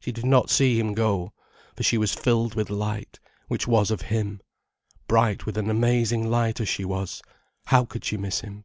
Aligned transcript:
She 0.00 0.10
did 0.10 0.24
not 0.26 0.50
see 0.50 0.76
him 0.76 0.92
go, 0.92 1.32
for 1.76 1.84
she 1.84 1.96
was 1.96 2.16
filled 2.16 2.56
with 2.56 2.68
light, 2.68 3.20
which 3.46 3.68
was 3.68 3.92
of 3.92 4.02
him. 4.02 4.40
Bright 5.06 5.46
with 5.46 5.56
an 5.56 5.70
amazing 5.70 6.28
light 6.28 6.58
as 6.60 6.68
she 6.68 6.84
was, 6.84 7.22
how 7.66 7.84
could 7.84 8.04
she 8.04 8.16
miss 8.16 8.40
him. 8.40 8.64